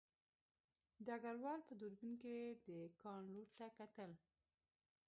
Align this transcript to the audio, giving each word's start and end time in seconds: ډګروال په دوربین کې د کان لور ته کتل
ډګروال 1.05 1.59
په 1.67 1.73
دوربین 1.79 2.13
کې 2.21 2.35
د 2.65 2.67
کان 3.01 3.21
لور 3.33 3.49
ته 3.57 3.65
کتل 3.77 4.11